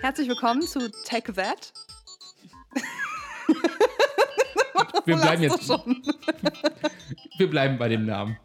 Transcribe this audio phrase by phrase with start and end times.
[0.00, 1.72] Herzlich willkommen zu Tech That.
[5.04, 5.68] Wir bleiben jetzt.
[7.38, 8.36] Wir bleiben bei dem Namen.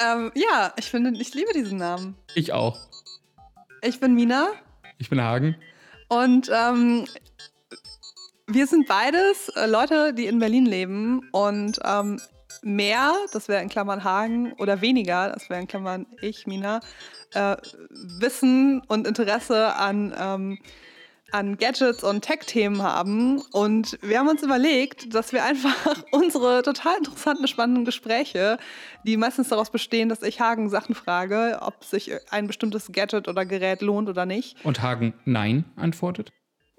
[0.00, 2.16] ähm, ja, ich finde, ich liebe diesen Namen.
[2.34, 2.78] Ich auch.
[3.82, 4.48] Ich bin Mina
[4.98, 5.56] Ich bin Hagen.
[6.08, 7.06] und ähm,
[8.46, 12.20] wir sind beides äh, Leute, die in Berlin leben und ähm,
[12.62, 16.80] mehr, das wäre in Klammern Hagen, oder weniger, das wäre in Klammern ich, Mina,
[17.34, 17.56] äh,
[18.18, 20.58] Wissen und Interesse an, ähm,
[21.32, 23.42] an Gadgets und Tech-Themen haben.
[23.52, 25.74] Und wir haben uns überlegt, dass wir einfach
[26.12, 28.58] unsere total interessanten, spannenden Gespräche,
[29.04, 33.44] die meistens daraus bestehen, dass ich Hagen Sachen frage, ob sich ein bestimmtes Gadget oder
[33.44, 36.30] Gerät lohnt oder nicht, Und Hagen Nein antwortet.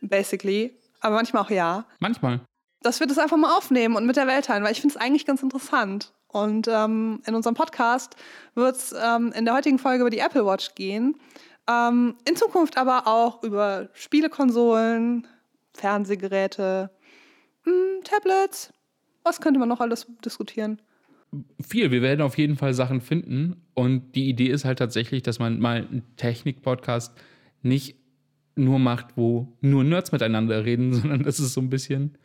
[0.02, 2.40] basically, aber manchmal auch ja, Manchmal.
[2.82, 5.02] dass wir das einfach mal aufnehmen und mit der Welt teilen, weil ich finde es
[5.02, 6.14] eigentlich ganz interessant.
[6.36, 8.18] Und ähm, in unserem Podcast
[8.56, 11.16] wird es ähm, in der heutigen Folge über die Apple Watch gehen.
[11.66, 15.28] Ähm, in Zukunft aber auch über Spielekonsolen,
[15.74, 16.90] Fernsehgeräte,
[17.64, 18.74] mh, Tablets.
[19.24, 20.82] Was könnte man noch alles diskutieren?
[21.66, 21.90] Viel.
[21.92, 23.62] Wir werden auf jeden Fall Sachen finden.
[23.74, 27.14] Und die Idee ist halt tatsächlich, dass man mal einen Technik-Podcast
[27.62, 27.96] nicht
[28.56, 32.18] nur macht, wo nur Nerds miteinander reden, sondern das ist so ein bisschen,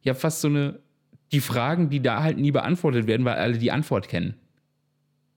[0.00, 0.80] ja, fast so eine,
[1.32, 4.34] die Fragen, die da halt nie beantwortet werden, weil alle die Antwort kennen.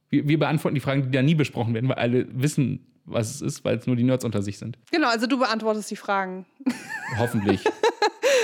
[0.10, 3.42] Wir, wir beantworten die Fragen, die da nie besprochen werden, weil alle wissen, was es
[3.42, 4.78] ist, weil es nur die Nerds unter sich sind.
[4.92, 6.46] Genau, also du beantwortest die Fragen.
[7.18, 7.64] Hoffentlich.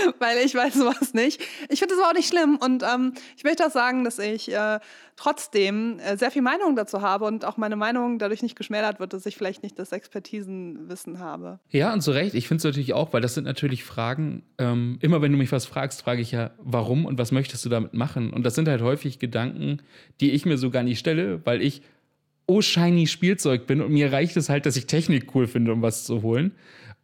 [0.20, 1.42] weil ich weiß sowas nicht.
[1.70, 4.52] Ich finde das aber auch nicht schlimm und ähm, ich möchte auch sagen, dass ich
[4.52, 4.80] äh,
[5.16, 9.14] trotzdem äh, sehr viel Meinung dazu habe und auch meine Meinung dadurch nicht geschmälert wird,
[9.14, 11.60] dass ich vielleicht nicht das Expertisenwissen habe.
[11.70, 12.36] Ja, und zu Recht.
[12.36, 14.44] Ich finde es natürlich auch, weil das sind natürlich Fragen.
[14.58, 17.70] Ähm, immer wenn du mich was fragst, frage ich ja, warum und was möchtest du
[17.70, 18.32] damit machen?
[18.32, 19.82] Und das sind halt häufig Gedanken,
[20.22, 21.82] die ich mir so gar nicht stelle, weil ich
[22.48, 25.82] oh shiny Spielzeug bin und mir reicht es halt, dass ich Technik cool finde, um
[25.82, 26.54] was zu holen.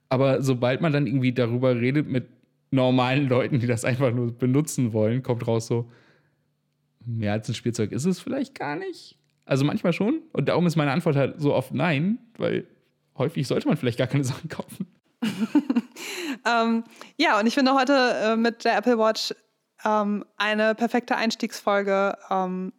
[0.10, 2.28] Aber sobald man dann irgendwie darüber redet mit
[2.71, 5.89] normalen Leuten, die das einfach nur benutzen wollen, kommt raus so,
[7.05, 9.17] mehr als ein Spielzeug ist es vielleicht gar nicht.
[9.45, 10.21] Also manchmal schon.
[10.33, 12.67] Und darum ist meine Antwort halt so oft nein, weil
[13.17, 14.87] häufig sollte man vielleicht gar keine Sachen kaufen.
[16.45, 16.83] Ähm,
[17.17, 19.33] ja, und ich finde heute äh, mit der Apple Watch
[19.83, 22.71] ähm, eine perfekte Einstiegsfolge, ähm,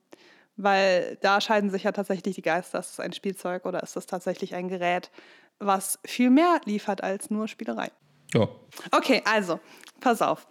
[0.57, 2.79] weil da scheiden sich ja tatsächlich die Geister.
[2.79, 5.11] Ist es ein Spielzeug oder ist das tatsächlich ein Gerät,
[5.59, 7.91] was viel mehr liefert als nur Spielerei?
[8.35, 8.49] Ja.
[8.93, 9.61] Okay, also,
[10.01, 10.47] pass auf.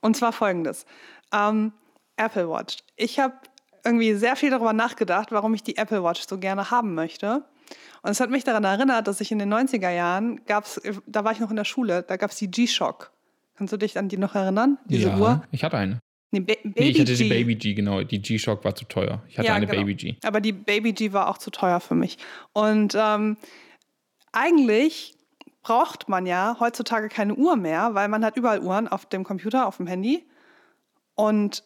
[0.00, 0.86] Und zwar folgendes.
[1.32, 1.72] Ähm,
[2.16, 2.78] Apple Watch.
[2.96, 3.34] Ich habe
[3.84, 7.44] irgendwie sehr viel darüber nachgedacht, warum ich die Apple Watch so gerne haben möchte.
[8.02, 11.32] Und es hat mich daran erinnert, dass ich in den 90er Jahren gab's, da war
[11.32, 13.10] ich noch in der Schule, da gab es die G-Shock.
[13.56, 14.78] Kannst du dich an die noch erinnern?
[14.86, 15.42] Diese ja, Uhr?
[15.50, 16.00] Ich hatte eine.
[16.30, 17.24] Nee, ba Baby Nee, ich hatte G.
[17.24, 18.02] die Baby G, genau.
[18.02, 19.22] Die G-Shock war zu teuer.
[19.28, 19.80] Ich hatte Ja, eine genau.
[19.80, 20.14] Baby G.
[20.24, 22.18] Aber die Baby G war auch zu teuer für mich.
[22.52, 23.36] Und ähm,
[24.32, 25.14] eigentlich
[25.62, 29.66] braucht man ja heutzutage keine Uhr mehr, weil man hat überall Uhren auf dem Computer,
[29.66, 30.26] auf dem Handy.
[31.14, 31.64] Und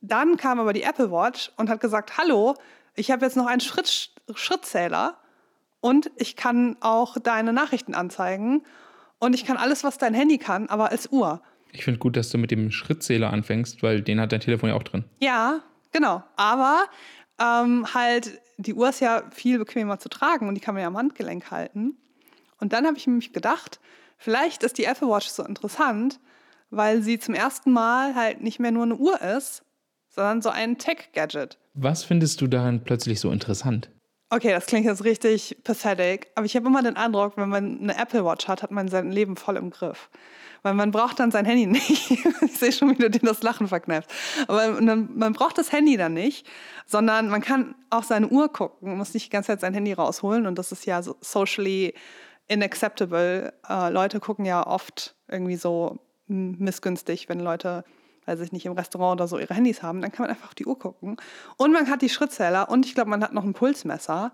[0.00, 2.54] dann kam aber die Apple Watch und hat gesagt, hallo,
[2.94, 5.18] ich habe jetzt noch einen Schritt, Schrittzähler
[5.80, 8.62] und ich kann auch deine Nachrichten anzeigen
[9.18, 11.42] und ich kann alles, was dein Handy kann, aber als Uhr.
[11.72, 14.74] Ich finde gut, dass du mit dem Schrittzähler anfängst, weil den hat dein Telefon ja
[14.74, 15.04] auch drin.
[15.20, 15.60] Ja,
[15.92, 16.22] genau.
[16.36, 16.84] Aber
[17.40, 20.88] ähm, halt, die Uhr ist ja viel bequemer zu tragen und die kann man ja
[20.88, 21.96] am Handgelenk halten.
[22.60, 23.80] Und dann habe ich mir gedacht,
[24.16, 26.20] vielleicht ist die Apple Watch so interessant,
[26.70, 29.62] weil sie zum ersten Mal halt nicht mehr nur eine Uhr ist,
[30.08, 31.58] sondern so ein Tech-Gadget.
[31.74, 33.90] Was findest du daran plötzlich so interessant?
[34.28, 37.96] Okay, das klingt jetzt richtig pathetic, aber ich habe immer den Eindruck, wenn man eine
[37.96, 40.10] Apple Watch hat, hat man sein Leben voll im Griff.
[40.62, 42.10] Weil man braucht dann sein Handy nicht.
[42.10, 44.10] ich sehe schon, wie du dir das Lachen verkneifst.
[44.48, 46.44] Aber man, man braucht das Handy dann nicht,
[46.86, 49.92] sondern man kann auf seine Uhr gucken, man muss nicht die ganze Zeit sein Handy
[49.92, 51.94] rausholen und das ist ja so socially
[52.50, 53.52] unacceptable.
[53.68, 55.98] Äh, Leute gucken ja oft irgendwie so
[56.28, 57.84] hm, missgünstig, wenn Leute
[58.26, 60.54] weil sich nicht im Restaurant oder so ihre Handys haben, dann kann man einfach auf
[60.54, 61.16] die Uhr gucken.
[61.56, 64.32] Und man hat die Schrittzähler und ich glaube, man hat noch ein Pulsmesser.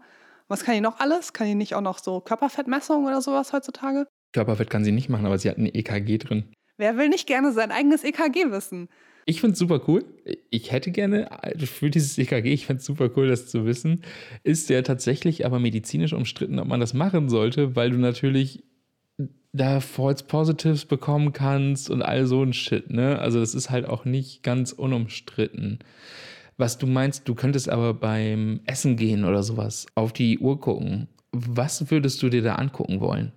[0.49, 1.33] Was kann die noch alles?
[1.33, 4.07] Kann die nicht auch noch so Körperfettmessung oder sowas heutzutage?
[4.33, 6.53] Körperfett kann sie nicht machen, aber sie hat ein EKG drin.
[6.79, 8.89] Wer will nicht gerne sein eigenes EKG wissen?
[9.25, 10.05] Ich finde es super cool.
[10.51, 11.29] Ich hätte gerne
[11.59, 14.03] für dieses EKG, ich finde es super cool, das zu wissen.
[14.43, 18.65] Ist ja tatsächlich aber medizinisch umstritten, ob man das machen sollte, weil du natürlich
[19.53, 23.19] da False Positives bekommen kannst und all so ein Shit, ne?
[23.19, 25.79] Also das ist halt auch nicht ganz unumstritten.
[26.57, 31.09] Was du meinst, du könntest aber beim Essen gehen oder sowas auf die Uhr gucken.
[31.33, 33.33] Was würdest du dir da angucken wollen?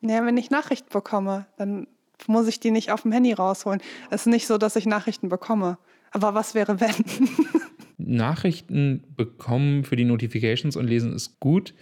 [0.00, 1.86] Ja, wenn ich Nachrichten bekomme, dann
[2.28, 3.80] muss ich die nicht auf dem Handy rausholen.
[4.10, 5.78] Es ist nicht so, dass ich Nachrichten bekomme.
[6.10, 6.94] Aber was wäre, wenn?
[7.98, 11.74] Nachrichten bekommen für die Notifications und lesen ist gut.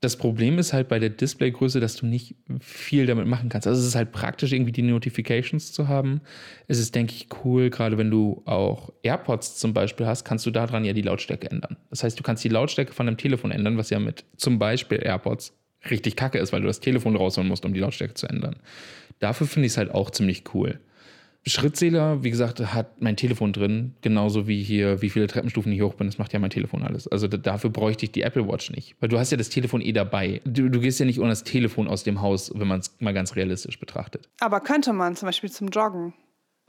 [0.00, 3.68] Das Problem ist halt bei der Displaygröße, dass du nicht viel damit machen kannst.
[3.68, 6.22] Also es ist halt praktisch, irgendwie die Notifications zu haben.
[6.66, 10.50] Es ist, denke ich, cool, gerade wenn du auch AirPods zum Beispiel hast, kannst du
[10.50, 11.76] daran ja die Lautstärke ändern.
[11.88, 14.98] Das heißt, du kannst die Lautstärke von deinem Telefon ändern, was ja mit zum Beispiel
[15.00, 15.56] AirPods
[15.90, 18.56] richtig kacke ist, weil du das Telefon rausholen musst, um die Lautstärke zu ändern.
[19.18, 20.78] Dafür finde ich es halt auch ziemlich cool.
[21.44, 25.94] Schrittzähler, wie gesagt, hat mein Telefon drin, genauso wie hier, wie viele Treppenstufen ich hoch
[25.94, 27.08] bin, das macht ja mein Telefon alles.
[27.08, 29.92] Also dafür bräuchte ich die Apple Watch nicht, weil du hast ja das Telefon eh
[29.92, 30.40] dabei.
[30.44, 33.12] Du, du gehst ja nicht ohne das Telefon aus dem Haus, wenn man es mal
[33.12, 34.28] ganz realistisch betrachtet.
[34.38, 36.14] Aber könnte man zum Beispiel zum Joggen?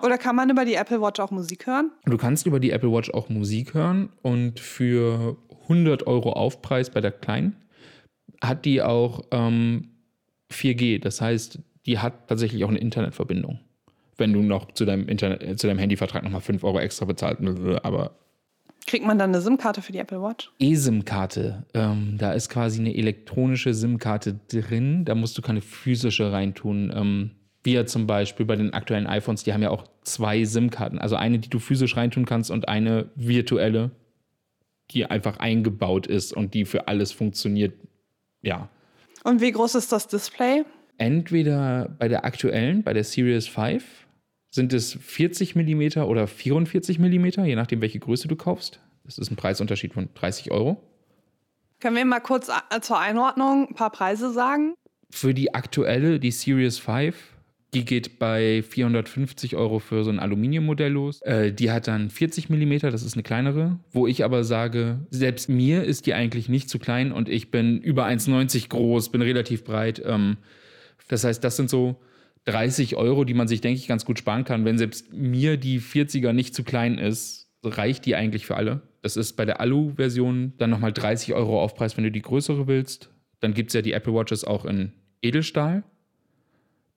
[0.01, 1.91] Oder kann man über die Apple Watch auch Musik hören?
[2.05, 6.99] Du kannst über die Apple Watch auch Musik hören und für 100 Euro Aufpreis bei
[6.99, 7.55] der kleinen
[8.43, 9.89] hat die auch ähm,
[10.51, 10.99] 4G.
[11.01, 13.59] Das heißt, die hat tatsächlich auch eine Internetverbindung
[14.17, 17.39] wenn du noch zu deinem, Internet, äh, zu deinem Handyvertrag nochmal 5 Euro extra bezahlt.
[17.83, 18.11] Aber
[18.85, 20.51] Kriegt man dann eine SIM-Karte für die Apple Watch?
[20.59, 21.65] E-SIM-Karte.
[21.73, 25.05] Ähm, da ist quasi eine elektronische SIM-Karte drin.
[25.05, 26.91] Da musst du keine physische reintun.
[26.93, 27.31] Ähm,
[27.63, 30.99] wie ja zum Beispiel bei den aktuellen iPhones, die haben ja auch zwei SIM-Karten.
[30.99, 33.91] Also eine, die du physisch reintun kannst und eine virtuelle,
[34.91, 37.73] die einfach eingebaut ist und die für alles funktioniert.
[38.43, 38.69] Ja.
[39.23, 40.63] Und wie groß ist das Display?
[40.97, 43.83] Entweder bei der aktuellen, bei der Series 5,
[44.51, 48.79] sind es 40 mm oder 44 mm, je nachdem, welche Größe du kaufst.
[49.03, 50.81] Das ist ein Preisunterschied von 30 Euro.
[51.79, 54.75] Können wir mal kurz äh, zur Einordnung ein paar Preise sagen?
[55.09, 57.15] Für die aktuelle, die Series 5,
[57.73, 61.21] die geht bei 450 Euro für so ein Aluminiummodell los.
[61.21, 63.79] Äh, die hat dann 40 mm, das ist eine kleinere.
[63.91, 67.81] Wo ich aber sage, selbst mir ist die eigentlich nicht zu klein und ich bin
[67.81, 70.01] über 1,90 groß, bin relativ breit.
[70.05, 70.37] Ähm,
[71.07, 71.99] das heißt, das sind so
[72.45, 74.65] 30 Euro, die man sich, denke ich, ganz gut sparen kann.
[74.65, 78.81] Wenn selbst mir die 40er nicht zu klein ist, reicht die eigentlich für alle.
[79.01, 83.09] Das ist bei der Alu-Version dann nochmal 30 Euro Aufpreis, wenn du die größere willst.
[83.39, 85.83] Dann gibt es ja die Apple Watches auch in Edelstahl.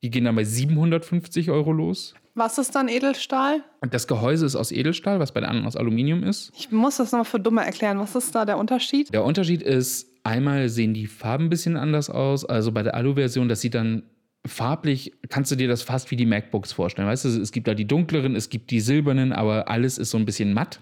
[0.02, 2.14] Die gehen dann bei 750 Euro los.
[2.34, 3.64] Was ist dann Edelstahl?
[3.90, 6.52] Das Gehäuse ist aus Edelstahl, was bei der anderen aus Aluminium ist.
[6.54, 7.98] Ich muss das nochmal für Dumme erklären.
[7.98, 9.12] Was ist da der Unterschied?
[9.12, 12.44] Der Unterschied ist, einmal sehen die Farben ein bisschen anders aus.
[12.44, 14.02] Also bei der Alu-Version, das sieht dann
[14.46, 17.08] farblich kannst du dir das fast wie die MacBooks vorstellen.
[17.08, 20.18] Weißt du, es gibt da die dunkleren, es gibt die silbernen, aber alles ist so
[20.18, 20.80] ein bisschen matt.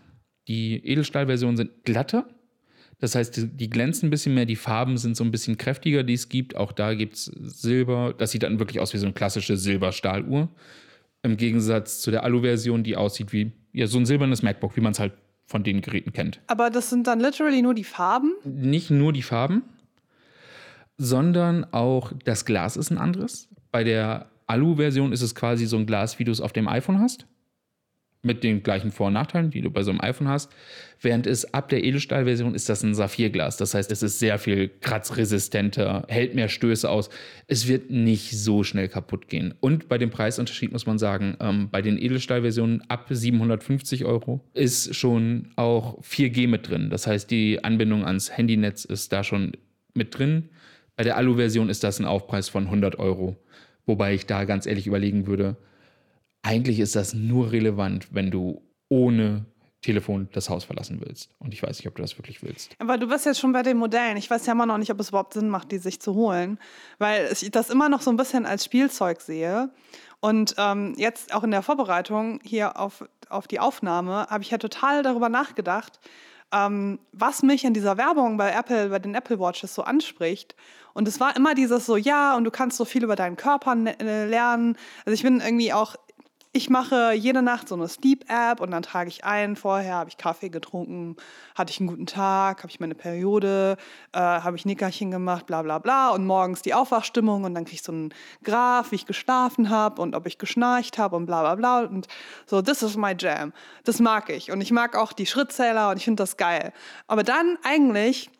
[0.48, 2.28] Die Edelstahlversionen sind glatter.
[3.00, 6.14] Das heißt, die, glänzen ein bisschen mehr, die Farben sind so ein bisschen kräftiger, die
[6.14, 6.56] es gibt.
[6.56, 8.14] Auch da gibt es Silber.
[8.16, 10.48] Das sieht dann wirklich aus wie so eine klassische Silberstahluhr.
[11.22, 14.92] Im Gegensatz zu der Alu-Version, die aussieht wie ja, so ein silbernes MacBook, wie man
[14.92, 15.12] es halt
[15.46, 16.40] von den Geräten kennt.
[16.46, 18.32] Aber das sind dann literally nur die Farben?
[18.44, 19.62] Nicht nur die Farben,
[20.96, 23.48] sondern auch das Glas ist ein anderes.
[23.70, 27.00] Bei der Alu-Version ist es quasi so ein Glas, wie du es auf dem iPhone
[27.00, 27.26] hast.
[28.24, 30.50] Mit den gleichen Vor- und Nachteilen, die du bei so einem iPhone hast.
[31.00, 33.58] Während es ab der Edelstahl-Version ist das ein Saphirglas.
[33.58, 37.10] Das heißt, es ist sehr viel kratzresistenter, hält mehr Stöße aus.
[37.46, 39.54] Es wird nicht so schnell kaputt gehen.
[39.60, 44.94] Und bei dem Preisunterschied muss man sagen, ähm, bei den Edelstahl-Versionen ab 750 Euro ist
[44.94, 46.88] schon auch 4G mit drin.
[46.88, 49.52] Das heißt, die Anbindung ans Handynetz ist da schon
[49.92, 50.48] mit drin.
[50.96, 53.36] Bei der Alu-Version ist das ein Aufpreis von 100 Euro.
[53.86, 55.56] Wobei ich da ganz ehrlich überlegen würde,
[56.44, 59.46] eigentlich ist das nur relevant, wenn du ohne
[59.80, 61.30] Telefon das Haus verlassen willst.
[61.38, 62.70] Und ich weiß nicht, ob du das wirklich willst.
[62.78, 64.16] Aber du bist jetzt schon bei den Modellen.
[64.16, 66.58] Ich weiß ja immer noch nicht, ob es überhaupt Sinn macht, die sich zu holen,
[66.98, 69.70] weil ich das immer noch so ein bisschen als Spielzeug sehe.
[70.20, 74.58] Und ähm, jetzt auch in der Vorbereitung hier auf, auf die Aufnahme habe ich ja
[74.58, 76.00] total darüber nachgedacht,
[76.52, 80.54] ähm, was mich in dieser Werbung bei Apple, bei den Apple Watches so anspricht.
[80.94, 83.74] Und es war immer dieses so, ja, und du kannst so viel über deinen Körper
[83.74, 84.76] ne, äh, lernen.
[85.04, 85.96] Also ich bin irgendwie auch,
[86.56, 90.16] ich mache jede Nacht so eine Sleep-App und dann trage ich ein, vorher habe ich
[90.16, 91.16] Kaffee getrunken,
[91.56, 93.76] hatte ich einen guten Tag, habe ich meine Periode,
[94.12, 96.10] äh, habe ich Nickerchen gemacht, bla bla bla.
[96.10, 100.00] Und morgens die Aufwachstimmung und dann kriege ich so einen Graph, wie ich geschlafen habe
[100.00, 101.80] und ob ich geschnarcht habe und bla bla bla.
[101.88, 102.06] Und
[102.46, 103.52] so, this is my jam.
[103.82, 104.52] Das mag ich.
[104.52, 106.72] Und ich mag auch die Schrittzähler und ich finde das geil.
[107.08, 108.30] Aber dann eigentlich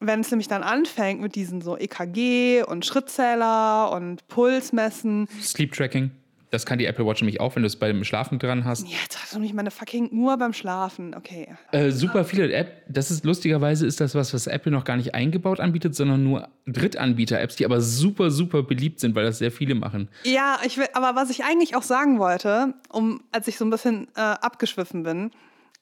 [0.00, 5.28] wenn es nämlich dann anfängt mit diesen so EKG und Schrittzähler und Pulsmessen.
[5.40, 6.10] Sleep Tracking.
[6.54, 8.86] Das kann die Apple Watch nämlich auch, wenn du es beim Schlafen dran hast.
[8.86, 11.12] Jetzt hast du nicht meine fucking Uhr beim Schlafen.
[11.16, 11.48] Okay.
[11.72, 12.70] Äh, super viele Apps.
[12.88, 16.48] Das ist lustigerweise ist das was, was Apple noch gar nicht eingebaut anbietet, sondern nur
[16.66, 20.08] Drittanbieter-Apps, die aber super, super beliebt sind, weil das sehr viele machen.
[20.22, 23.70] Ja, ich will, aber was ich eigentlich auch sagen wollte, um, als ich so ein
[23.70, 25.32] bisschen äh, abgeschwiffen bin,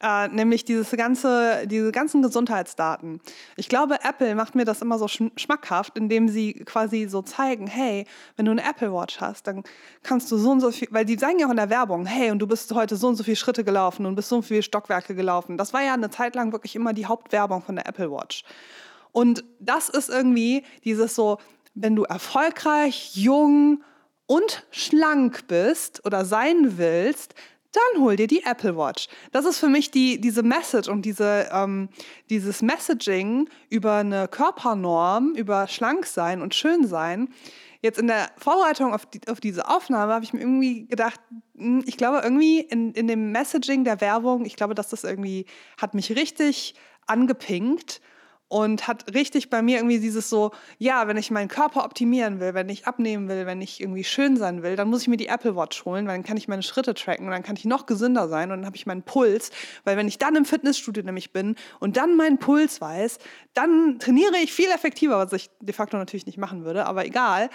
[0.02, 3.20] äh, nämlich dieses ganze, diese ganzen Gesundheitsdaten.
[3.56, 8.06] Ich glaube, Apple macht mir das immer so schmackhaft, indem sie quasi so zeigen, hey,
[8.36, 9.62] wenn du eine Apple Watch hast, dann
[10.02, 12.30] kannst du so und so viel, weil die sagen ja auch in der Werbung, hey,
[12.30, 15.14] und du bist heute so und so viele Schritte gelaufen und bist so viele Stockwerke
[15.14, 15.56] gelaufen.
[15.56, 18.42] Das war ja eine Zeit lang wirklich immer die Hauptwerbung von der Apple Watch.
[19.12, 21.38] Und das ist irgendwie dieses so,
[21.74, 23.82] wenn du erfolgreich, jung
[24.26, 27.34] und schlank bist oder sein willst,
[27.72, 29.08] dann hol dir die Apple Watch.
[29.32, 31.88] Das ist für mich die, diese Message und diese, ähm,
[32.30, 37.28] dieses Messaging über eine Körpernorm, über schlank sein und schön sein.
[37.80, 41.20] Jetzt in der Vorbereitung auf, die, auf diese Aufnahme habe ich mir irgendwie gedacht,
[41.56, 45.46] hm, ich glaube irgendwie in, in dem Messaging der Werbung, ich glaube, dass das irgendwie
[45.78, 46.74] hat mich richtig
[47.06, 48.00] angepinkt
[48.52, 52.52] und hat richtig bei mir irgendwie dieses so, ja, wenn ich meinen Körper optimieren will,
[52.52, 55.28] wenn ich abnehmen will, wenn ich irgendwie schön sein will, dann muss ich mir die
[55.28, 57.86] Apple Watch holen, weil dann kann ich meine Schritte tracken und dann kann ich noch
[57.86, 59.52] gesünder sein und dann habe ich meinen Puls,
[59.84, 63.20] weil wenn ich dann im Fitnessstudio nämlich bin und dann meinen Puls weiß,
[63.54, 67.48] dann trainiere ich viel effektiver, was ich de facto natürlich nicht machen würde, aber egal.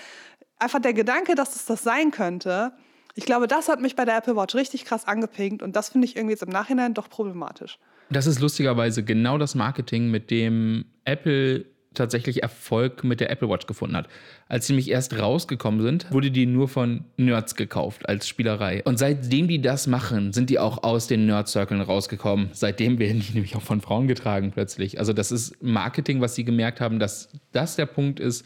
[0.57, 2.73] Einfach der Gedanke, dass es das sein könnte,
[3.13, 6.05] ich glaube, das hat mich bei der Apple Watch richtig krass angepinkt und das finde
[6.05, 7.77] ich irgendwie jetzt im Nachhinein doch problematisch.
[8.09, 11.65] Das ist lustigerweise genau das Marketing, mit dem Apple
[11.97, 14.07] tatsächlich Erfolg mit der Apple Watch gefunden hat.
[14.47, 18.83] Als sie nämlich erst rausgekommen sind, wurde die nur von Nerds gekauft als Spielerei.
[18.83, 22.49] Und seitdem die das machen, sind die auch aus den Nerd-Circles rausgekommen.
[22.53, 24.99] Seitdem werden die nämlich auch von Frauen getragen plötzlich.
[24.99, 28.45] Also das ist Marketing, was sie gemerkt haben, dass das der Punkt ist,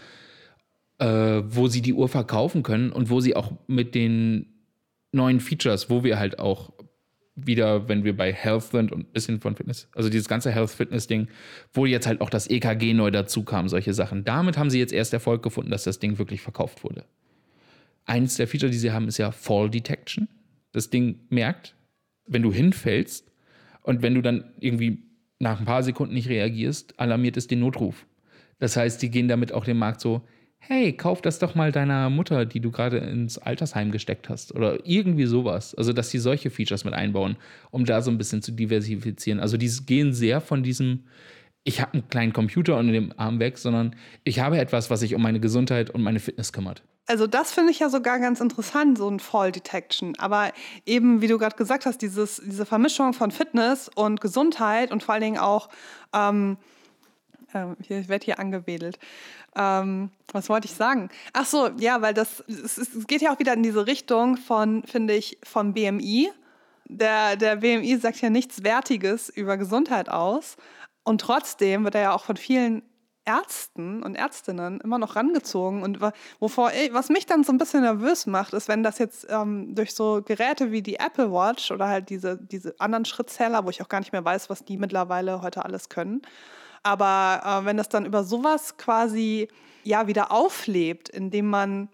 [0.99, 4.47] äh, wo sie die Uhr verkaufen können und wo sie auch mit den
[5.11, 6.71] neuen Features, wo wir halt auch
[7.35, 11.27] wieder, wenn wir bei Health sind und ein bisschen von Fitness, also dieses ganze Health-Fitness-Ding,
[11.73, 14.23] wo jetzt halt auch das EKG neu dazu kam, solche Sachen.
[14.23, 17.05] Damit haben sie jetzt erst Erfolg gefunden, dass das Ding wirklich verkauft wurde.
[18.05, 20.27] Eins der Feature, die sie haben, ist ja Fall Detection.
[20.73, 21.75] Das Ding merkt,
[22.27, 23.31] wenn du hinfällst
[23.83, 25.03] und wenn du dann irgendwie
[25.39, 28.05] nach ein paar Sekunden nicht reagierst, alarmiert es den Notruf.
[28.59, 30.21] Das heißt, die gehen damit auch den Markt so,
[30.61, 34.53] hey, kauf das doch mal deiner Mutter, die du gerade ins Altersheim gesteckt hast.
[34.55, 35.75] Oder irgendwie sowas.
[35.75, 37.35] Also, dass sie solche Features mit einbauen,
[37.71, 39.39] um da so ein bisschen zu diversifizieren.
[39.39, 41.05] Also, die gehen sehr von diesem,
[41.63, 45.15] ich habe einen kleinen Computer unter dem Arm weg, sondern ich habe etwas, was sich
[45.15, 46.83] um meine Gesundheit und meine Fitness kümmert.
[47.07, 50.13] Also das finde ich ja sogar ganz interessant, so ein Fall Detection.
[50.17, 50.53] Aber
[50.85, 55.15] eben, wie du gerade gesagt hast, dieses, diese Vermischung von Fitness und Gesundheit und vor
[55.15, 55.67] allen Dingen auch,
[56.13, 56.57] ähm,
[57.53, 58.99] äh, ich werde hier angewedelt,
[59.55, 61.09] ähm, was wollte ich sagen?
[61.33, 64.83] Ach so, ja, weil das es, es geht ja auch wieder in diese Richtung von,
[64.83, 66.31] finde ich, vom BMI.
[66.85, 70.57] Der, der BMI sagt ja nichts Wertiges über Gesundheit aus.
[71.03, 72.83] Und trotzdem wird er ja auch von vielen
[73.25, 75.83] Ärzten und Ärztinnen immer noch rangezogen.
[75.83, 75.99] Und
[76.39, 79.93] wovor, was mich dann so ein bisschen nervös macht, ist, wenn das jetzt ähm, durch
[79.93, 83.89] so Geräte wie die Apple Watch oder halt diese, diese anderen Schrittzähler, wo ich auch
[83.89, 86.21] gar nicht mehr weiß, was die mittlerweile heute alles können,
[86.83, 89.47] aber äh, wenn das dann über sowas quasi
[89.83, 91.89] ja wieder auflebt, indem man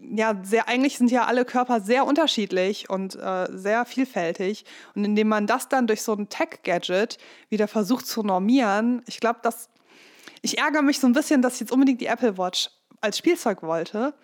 [0.00, 4.64] ja, sehr, eigentlich sind ja alle Körper sehr unterschiedlich und äh, sehr vielfältig.
[4.94, 7.18] Und indem man das dann durch so ein Tech-Gadget
[7.48, 9.68] wieder versucht zu normieren, ich glaube, dass
[10.40, 13.62] ich ärgere mich so ein bisschen, dass ich jetzt unbedingt die Apple Watch als Spielzeug
[13.62, 14.14] wollte.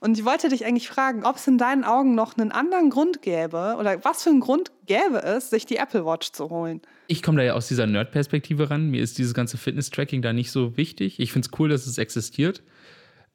[0.00, 3.22] Und ich wollte dich eigentlich fragen, ob es in deinen Augen noch einen anderen Grund
[3.22, 6.82] gäbe oder was für einen Grund gäbe es, sich die Apple Watch zu holen.
[7.06, 8.90] Ich komme da ja aus dieser Nerd-Perspektive ran.
[8.90, 11.20] Mir ist dieses ganze Fitness-Tracking da nicht so wichtig.
[11.20, 12.62] Ich finde es cool, dass es existiert.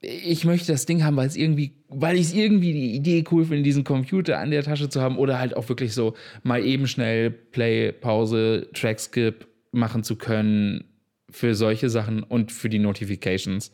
[0.02, 3.46] Ich möchte das Ding haben, weil es irgendwie, weil ich es irgendwie die Idee cool
[3.46, 6.14] finde, diesen Computer an der Tasche zu haben oder halt auch wirklich so
[6.44, 10.86] mal eben schnell Play, Pause, Track Skip machen zu können
[11.32, 13.74] für solche Sachen und für die Notifications.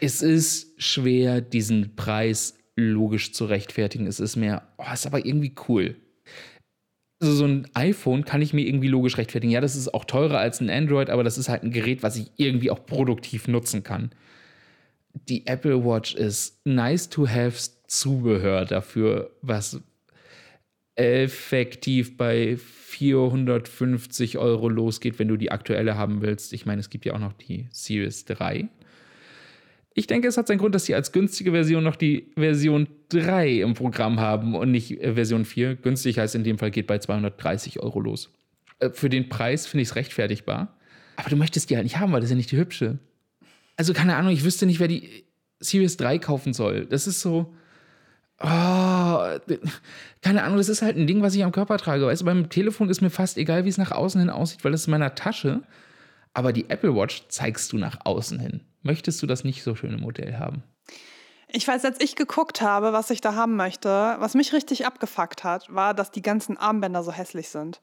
[0.00, 4.06] Es ist schwer, diesen Preis logisch zu rechtfertigen.
[4.06, 5.96] Es ist mehr, oh, ist aber irgendwie cool.
[7.20, 9.52] Also so ein iPhone kann ich mir irgendwie logisch rechtfertigen.
[9.52, 12.16] Ja, das ist auch teurer als ein Android, aber das ist halt ein Gerät, was
[12.16, 14.10] ich irgendwie auch produktiv nutzen kann.
[15.28, 19.80] Die Apple Watch ist nice to have Zubehör dafür, was
[20.94, 26.52] effektiv bei 450 Euro losgeht, wenn du die aktuelle haben willst.
[26.52, 28.68] Ich meine, es gibt ja auch noch die Series 3.
[29.98, 33.62] Ich denke, es hat seinen Grund, dass sie als günstige Version noch die Version 3
[33.62, 35.74] im Programm haben und nicht äh, Version 4.
[35.74, 38.30] Günstig heißt in dem Fall geht bei 230 Euro los.
[38.78, 40.78] Äh, für den Preis finde ich es rechtfertigbar.
[41.16, 43.00] Aber du möchtest die halt nicht haben, weil das ist ja nicht die hübsche.
[43.76, 45.24] Also keine Ahnung, ich wüsste nicht, wer die
[45.58, 46.86] Series 3 kaufen soll.
[46.86, 47.52] Das ist so.
[48.40, 48.46] Oh,
[50.22, 52.06] keine Ahnung, das ist halt ein Ding, was ich am Körper trage.
[52.06, 54.70] Weißt du, beim Telefon ist mir fast egal, wie es nach außen hin aussieht, weil
[54.70, 55.64] das ist in meiner Tasche.
[56.34, 59.98] Aber die Apple Watch zeigst du nach außen hin möchtest du das nicht so schöne
[59.98, 60.62] Modell haben?
[61.50, 65.44] Ich weiß, als ich geguckt habe, was ich da haben möchte, was mich richtig abgefuckt
[65.44, 67.80] hat, war, dass die ganzen Armbänder so hässlich sind.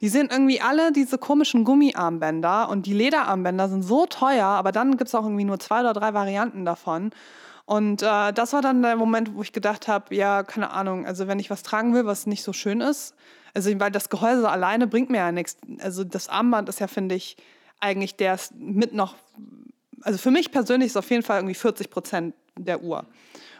[0.00, 4.96] Die sind irgendwie alle diese komischen Gummiarmbänder und die Lederarmbänder sind so teuer, aber dann
[4.96, 7.10] gibt es auch irgendwie nur zwei oder drei Varianten davon.
[7.64, 11.28] Und äh, das war dann der Moment, wo ich gedacht habe, ja, keine Ahnung, also
[11.28, 13.14] wenn ich was tragen will, was nicht so schön ist,
[13.54, 15.56] also weil das Gehäuse alleine bringt mir ja nichts.
[15.80, 17.36] Also das Armband ist ja, finde ich,
[17.80, 19.16] eigentlich der mit noch
[20.02, 23.06] also für mich persönlich ist auf jeden Fall irgendwie 40 Prozent der Uhr.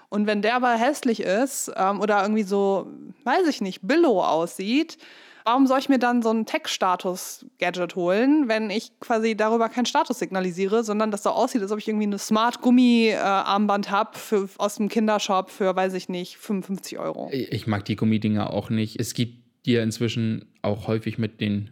[0.08, 2.86] Und wenn der aber hässlich ist ähm, oder irgendwie so,
[3.24, 4.98] weiß ich nicht, Billow aussieht,
[5.44, 10.18] warum soll ich mir dann so ein Tech-Status-Gadget holen, wenn ich quasi darüber keinen Status
[10.18, 14.18] signalisiere, sondern das so aussieht, als ob ich irgendwie eine Smart-Gummi-Armband habe
[14.58, 17.30] aus dem Kindershop für, weiß ich nicht, 55 Euro.
[17.32, 19.00] Ich mag die Gummidinger auch nicht.
[19.00, 21.70] Es gibt die ja inzwischen auch häufig mit den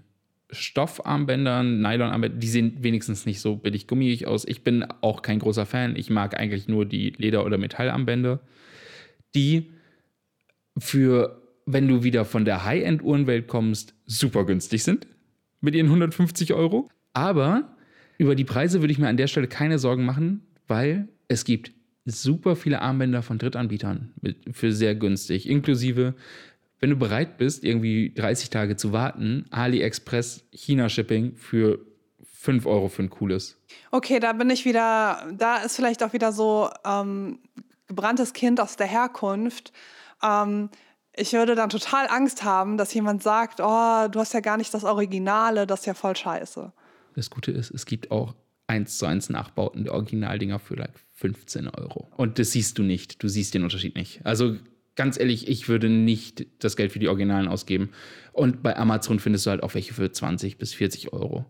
[0.53, 4.45] Stoffarmbändern, Nylonarmbändern, die sehen wenigstens nicht so billig gummiig aus.
[4.47, 5.97] Ich bin auch kein großer Fan.
[5.97, 8.41] Ich mag eigentlich nur die Leder- oder Metallarmbänder,
[9.35, 9.71] die
[10.79, 15.07] für, wenn du wieder von der High-End-Uhrenwelt kommst, super günstig sind
[15.61, 16.89] mit ihren 150 Euro.
[17.13, 17.77] Aber
[18.19, 21.73] über die Preise würde ich mir an der Stelle keine Sorgen machen, weil es gibt
[22.05, 24.13] super viele Armbänder von Drittanbietern
[24.53, 26.15] für sehr günstig, inklusive
[26.81, 31.79] wenn du bereit bist, irgendwie 30 Tage zu warten, AliExpress China-Shipping für
[32.23, 33.59] 5 Euro für ein cooles.
[33.91, 37.39] Okay, da bin ich wieder, da ist vielleicht auch wieder so ähm,
[37.87, 39.73] gebranntes Kind aus der Herkunft.
[40.23, 40.71] Ähm,
[41.15, 44.73] ich würde dann total Angst haben, dass jemand sagt, oh, du hast ja gar nicht
[44.73, 46.73] das Originale, das ist ja voll scheiße.
[47.15, 48.35] Das Gute ist, es gibt auch
[48.69, 52.09] 1 zu 1 Nachbauten der Originaldinger für like 15 Euro.
[52.17, 53.23] Und das siehst du nicht.
[53.23, 54.25] Du siehst den Unterschied nicht.
[54.25, 54.57] Also
[54.97, 57.91] ganz ehrlich, ich würde nicht das Geld für die Originalen ausgeben.
[58.33, 61.45] Und bei Amazon findest du halt auch welche für 20 bis 40 Euro.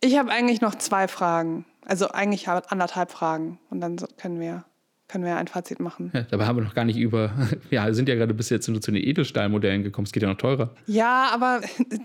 [0.00, 1.64] Ich habe eigentlich noch zwei Fragen.
[1.84, 3.58] Also eigentlich anderthalb Fragen.
[3.70, 4.64] Und dann können wir,
[5.08, 6.10] können wir ein Fazit machen.
[6.12, 7.32] Ja, dabei haben wir noch gar nicht über.
[7.70, 10.06] Ja, sind ja gerade bis jetzt nur zu den Edelstahlmodellen gekommen.
[10.06, 10.74] Es geht ja noch teurer.
[10.86, 11.60] Ja, aber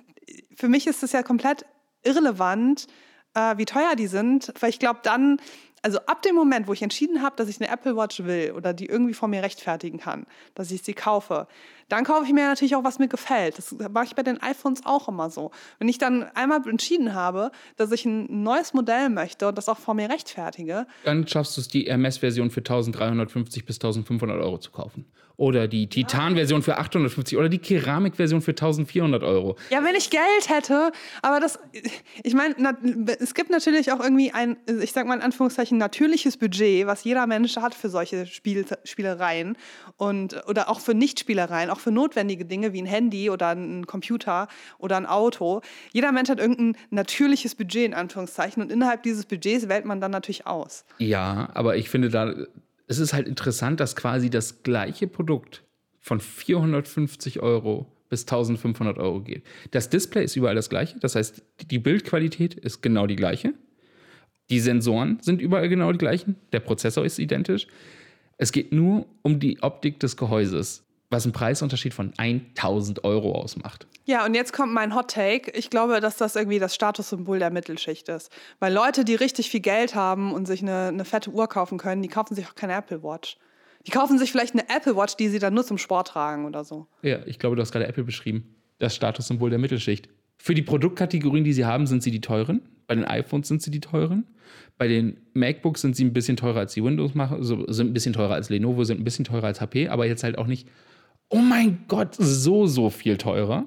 [0.55, 1.65] für mich ist es ja komplett
[2.03, 2.87] irrelevant,
[3.33, 4.53] äh, wie teuer die sind.
[4.59, 5.39] Weil ich glaube, dann
[5.87, 8.73] also ab dem Moment, wo ich entschieden habe, dass ich eine Apple Watch will oder
[8.73, 11.47] die irgendwie vor mir rechtfertigen kann, dass ich sie kaufe,
[11.87, 13.57] dann kaufe ich mir natürlich auch, was mir gefällt.
[13.57, 15.51] Das mache ich bei den iPhones auch immer so.
[15.79, 19.77] Wenn ich dann einmal entschieden habe, dass ich ein neues Modell möchte und das auch
[19.77, 24.71] vor mir rechtfertige, dann schaffst du es, die MS-Version für 1350 bis 1500 Euro zu
[24.71, 25.05] kaufen.
[25.37, 29.55] Oder die Titan-Version für 850 oder die Keramik-Version für 1400 Euro.
[29.69, 31.59] Ja, wenn ich Geld hätte, aber das,
[32.23, 32.55] ich meine,
[33.19, 37.27] es gibt natürlich auch irgendwie ein, ich sag mal in Anführungszeichen, natürliches Budget, was jeder
[37.27, 39.57] Mensch hat für solche Spiel, Spielereien
[39.97, 44.47] und, oder auch für Nichtspielereien, auch für notwendige Dinge wie ein Handy oder ein Computer
[44.77, 45.61] oder ein Auto.
[45.93, 50.11] Jeder Mensch hat irgendein natürliches Budget in Anführungszeichen und innerhalb dieses Budgets wählt man dann
[50.11, 50.85] natürlich aus.
[50.97, 52.33] Ja, aber ich finde da,
[52.87, 55.63] es ist halt interessant, dass quasi das gleiche Produkt
[55.99, 59.43] von 450 Euro bis 1500 Euro geht.
[59.71, 63.53] Das Display ist überall das gleiche, das heißt, die Bildqualität ist genau die gleiche.
[64.49, 67.67] Die Sensoren sind überall genau die gleichen, der Prozessor ist identisch.
[68.37, 73.87] Es geht nur um die Optik des Gehäuses, was einen Preisunterschied von 1000 Euro ausmacht.
[74.05, 75.51] Ja, und jetzt kommt mein Hot Take.
[75.51, 78.31] Ich glaube, dass das irgendwie das Statussymbol der Mittelschicht ist.
[78.59, 82.01] Weil Leute, die richtig viel Geld haben und sich eine, eine fette Uhr kaufen können,
[82.01, 83.37] die kaufen sich auch keine Apple Watch.
[83.85, 86.63] Die kaufen sich vielleicht eine Apple Watch, die sie dann nur zum Sport tragen oder
[86.63, 86.87] so.
[87.01, 88.55] Ja, ich glaube, du hast gerade Apple beschrieben.
[88.79, 90.07] Das Statussymbol der Mittelschicht.
[90.37, 92.61] Für die Produktkategorien, die sie haben, sind sie die teuren.
[92.87, 94.25] Bei den iPhones sind sie die teuren.
[94.77, 97.93] Bei den MacBooks sind sie ein bisschen teurer als die Windows machen, also sind ein
[97.93, 100.67] bisschen teurer als Lenovo, sind ein bisschen teurer als HP, aber jetzt halt auch nicht,
[101.29, 103.65] oh mein Gott, so, so viel teurer.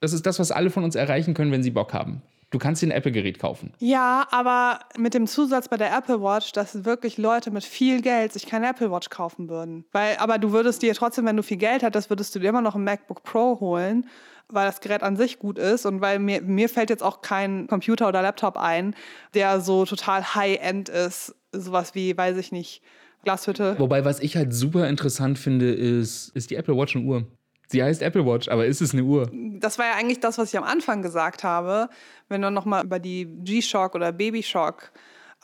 [0.00, 2.20] Das ist das, was alle von uns erreichen können, wenn sie Bock haben.
[2.56, 3.74] Du kannst dir ein Apple-Gerät kaufen.
[3.80, 8.32] Ja, aber mit dem Zusatz bei der Apple Watch, dass wirklich Leute mit viel Geld
[8.32, 9.84] sich keine Apple Watch kaufen würden.
[9.92, 12.62] Weil, aber du würdest dir trotzdem, wenn du viel Geld hättest, würdest du dir immer
[12.62, 14.06] noch ein MacBook Pro holen,
[14.48, 17.66] weil das Gerät an sich gut ist und weil mir, mir fällt jetzt auch kein
[17.66, 18.94] Computer oder Laptop ein,
[19.34, 21.34] der so total High-End ist.
[21.52, 22.80] Sowas wie, weiß ich nicht,
[23.22, 23.78] Glashütte.
[23.78, 27.26] Wobei, was ich halt super interessant finde, ist, ist die Apple Watch eine Uhr.
[27.68, 29.30] Sie heißt Apple Watch, aber ist es eine Uhr?
[29.32, 31.88] Das war ja eigentlich das, was ich am Anfang gesagt habe.
[32.28, 34.92] Wenn du nochmal über die G-Shock oder Baby-Shock.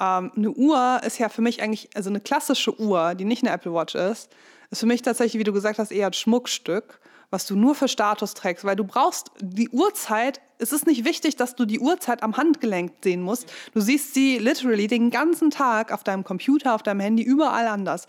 [0.01, 3.53] Ähm, eine Uhr ist ja für mich eigentlich, also eine klassische Uhr, die nicht eine
[3.53, 4.31] Apple Watch ist,
[4.71, 7.89] ist für mich tatsächlich, wie du gesagt hast, eher ein Schmuckstück, was du nur für
[7.89, 10.41] Status trägst, weil du brauchst die Uhrzeit.
[10.59, 13.53] Es ist nicht wichtig, dass du die Uhrzeit am Handgelenk sehen musst.
[13.75, 18.07] Du siehst sie literally den ganzen Tag auf deinem Computer, auf deinem Handy, überall anders.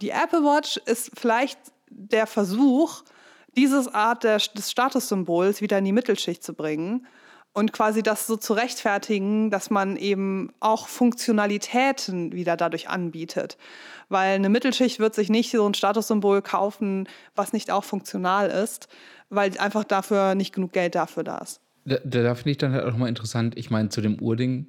[0.00, 3.02] Die Apple Watch ist vielleicht der Versuch,
[3.56, 7.06] diese Art der, des Statussymbols wieder in die Mittelschicht zu bringen
[7.52, 13.58] und quasi das so zu rechtfertigen, dass man eben auch Funktionalitäten wieder dadurch anbietet.
[14.08, 18.88] Weil eine Mittelschicht wird sich nicht so ein Statussymbol kaufen, was nicht auch funktional ist,
[19.28, 21.60] weil einfach dafür nicht genug Geld dafür da ist.
[21.84, 24.66] Da, da finde ich dann halt auch mal interessant, ich meine, zu dem Urding,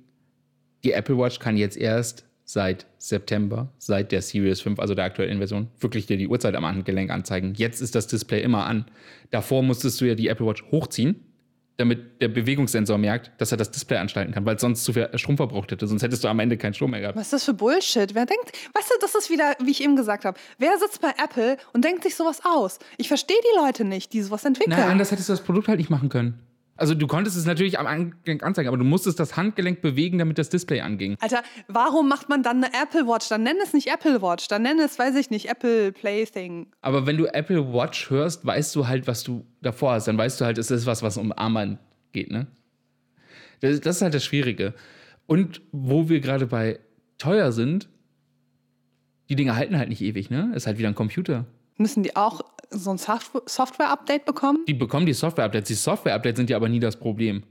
[0.83, 5.37] die Apple Watch kann jetzt erst seit September, seit der Series 5, also der aktuellen
[5.37, 7.53] Version, wirklich dir die Uhrzeit am Handgelenk anzeigen.
[7.55, 8.85] Jetzt ist das Display immer an.
[9.31, 11.15] Davor musstest du ja die Apple Watch hochziehen,
[11.77, 15.09] damit der Bewegungssensor merkt, dass er das Display anschalten kann, weil es sonst zu viel
[15.15, 15.87] Strom verbraucht hätte.
[15.87, 17.17] Sonst hättest du am Ende keinen Strom mehr gehabt.
[17.17, 18.13] Was ist das für Bullshit?
[18.13, 21.11] Wer denkt, weißt du, das ist wieder, wie ich eben gesagt habe, wer sitzt bei
[21.23, 22.77] Apple und denkt sich sowas aus?
[22.97, 24.77] Ich verstehe die Leute nicht, die sowas entwickeln.
[24.77, 26.39] Nein, anders hättest du das Produkt halt nicht machen können.
[26.75, 30.39] Also du konntest es natürlich am Handgelenk anzeigen, aber du musstest das Handgelenk bewegen, damit
[30.39, 31.17] das Display anging.
[31.19, 33.29] Alter, warum macht man dann eine Apple Watch?
[33.29, 36.67] Dann nenn es nicht Apple Watch, dann nenn es, weiß ich nicht, Apple Plaything.
[36.81, 40.07] Aber wenn du Apple Watch hörst, weißt du halt, was du davor hast.
[40.07, 41.77] Dann weißt du halt, es ist was, was um Armband
[42.11, 42.47] geht, ne?
[43.61, 44.73] Das, das ist halt das Schwierige.
[45.27, 46.79] Und wo wir gerade bei
[47.17, 47.87] teuer sind,
[49.29, 50.51] die Dinge halten halt nicht ewig, ne?
[50.55, 51.45] Ist halt wieder ein Computer.
[51.77, 52.41] Müssen die auch
[52.73, 54.59] so ein Soft- Software-Update bekommen?
[54.67, 55.67] Die bekommen die Software-Updates.
[55.67, 57.43] Die Software-Updates sind ja aber nie das Problem.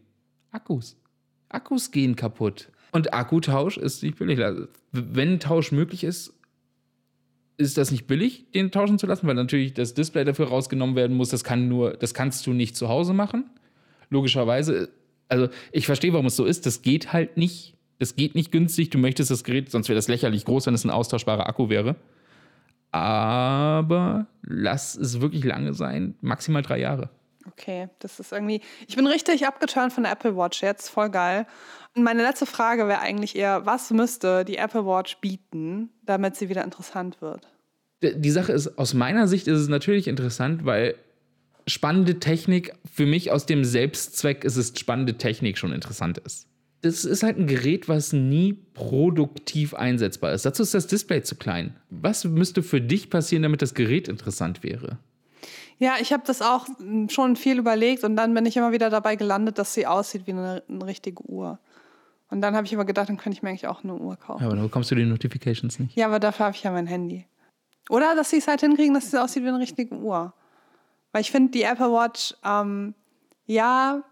[0.50, 0.96] Akkus.
[1.48, 2.68] Akkus gehen kaputt.
[2.92, 4.42] Und Akkutausch ist nicht billig.
[4.42, 6.34] Also, wenn Tausch möglich ist,
[7.56, 11.16] ist das nicht billig, den tauschen zu lassen, weil natürlich das Display dafür rausgenommen werden
[11.16, 11.28] muss.
[11.28, 13.44] Das kann nur, das kannst du nicht zu Hause machen.
[14.10, 14.90] Logischerweise.
[15.28, 16.66] Also ich verstehe, warum es so ist.
[16.66, 17.74] Das geht halt nicht.
[17.98, 18.90] Das geht nicht günstig.
[18.90, 21.96] Du möchtest das Gerät, sonst wäre das lächerlich groß, wenn es ein austauschbarer Akku wäre.
[22.92, 26.14] Aber lass es wirklich lange sein.
[26.20, 27.10] Maximal drei Jahre.
[27.46, 28.60] Okay, das ist irgendwie.
[28.86, 31.46] Ich bin richtig abgeturnt von der Apple Watch jetzt, voll geil.
[31.96, 36.48] Und meine letzte Frage wäre eigentlich eher: Was müsste die Apple Watch bieten, damit sie
[36.48, 37.48] wieder interessant wird?
[38.02, 40.96] Die Sache ist, aus meiner Sicht ist es natürlich interessant, weil
[41.66, 46.48] spannende Technik, für mich aus dem Selbstzweck ist es spannende Technik schon interessant ist.
[46.82, 50.44] Das ist halt ein Gerät, was nie produktiv einsetzbar ist.
[50.44, 51.76] Dazu ist das Display zu klein.
[51.90, 54.98] Was müsste für dich passieren, damit das Gerät interessant wäre?
[55.78, 56.66] Ja, ich habe das auch
[57.08, 60.32] schon viel überlegt und dann bin ich immer wieder dabei gelandet, dass sie aussieht wie
[60.32, 61.58] eine, eine richtige Uhr.
[62.30, 64.40] Und dann habe ich immer gedacht, dann könnte ich mir eigentlich auch eine Uhr kaufen.
[64.40, 65.96] Ja, aber dann bekommst du die Notifications nicht.
[65.96, 67.26] Ja, aber dafür habe ich ja mein Handy.
[67.90, 70.32] Oder dass sie es halt hinkriegen, dass sie aussieht wie eine richtige Uhr.
[71.12, 72.94] Weil ich finde, die Apple Watch, ähm,
[73.46, 74.02] ja,